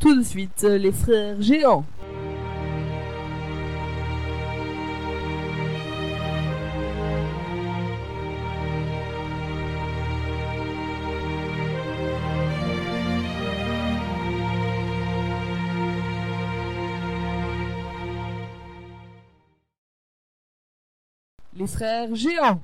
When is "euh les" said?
0.62-0.92